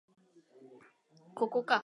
[1.35, 1.79] ここか